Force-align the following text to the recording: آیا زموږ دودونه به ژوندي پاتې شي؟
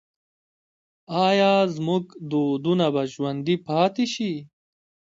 آیا 1.27 1.53
زموږ 1.75 2.03
دودونه 2.31 2.85
به 2.93 3.01
ژوندي 3.13 3.55
پاتې 3.67 4.05
شي؟ 4.13 4.33